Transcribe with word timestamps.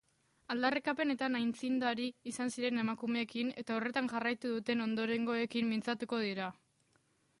Aldarrikapenetan 0.53 1.37
aitzindari 1.39 2.07
izan 2.31 2.53
ziren 2.55 2.83
emakumeekin, 2.85 3.53
eta 3.63 3.77
horretan 3.77 4.09
jarraitu 4.15 4.55
duten 4.57 4.85
ondorengoekin 4.87 5.71
mintzatuko 5.75 6.23
dira. 6.27 6.49